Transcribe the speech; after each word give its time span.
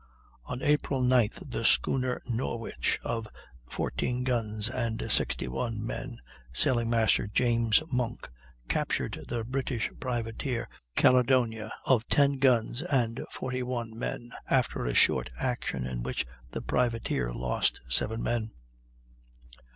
On 0.45 0.63
April 0.63 1.03
9th 1.03 1.51
the 1.51 1.63
schooner 1.63 2.23
Norwich, 2.27 2.99
of 3.03 3.27
14 3.69 4.23
guns 4.23 4.67
and 4.67 5.05
61 5.11 5.85
men, 5.85 6.19
Sailing 6.51 6.89
master 6.89 7.27
James 7.27 7.83
Monk, 7.93 8.27
captured 8.67 9.23
the 9.27 9.43
British 9.43 9.91
privateer 9.99 10.67
Caledonia, 10.95 11.71
of 11.85 12.07
10 12.09 12.39
guns 12.39 12.81
and 12.81 13.23
41 13.29 13.95
men, 13.95 14.31
after 14.49 14.87
a 14.87 14.95
short 14.95 15.29
action 15.39 15.85
in 15.85 16.01
which 16.01 16.25
the 16.49 16.63
privateer 16.63 17.31
lost 17.31 17.81
7 17.87 18.23
men. 18.23 18.49